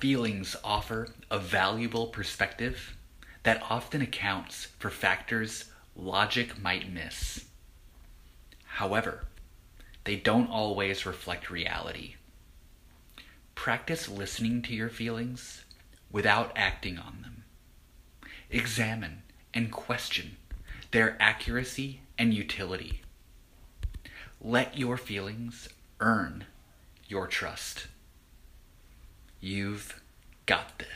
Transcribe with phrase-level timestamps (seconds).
[0.00, 2.96] Feelings offer a valuable perspective
[3.42, 7.44] that often accounts for factors logic might miss.
[8.64, 9.26] However,
[10.04, 12.14] they don't always reflect reality.
[13.54, 15.64] Practice listening to your feelings
[16.10, 17.44] without acting on them.
[18.48, 19.20] Examine
[19.52, 20.38] and question
[20.92, 23.02] their accuracy and utility.
[24.40, 25.68] Let your feelings
[26.00, 26.46] earn
[27.06, 27.86] your trust.
[29.40, 30.00] You've
[30.44, 30.89] got this.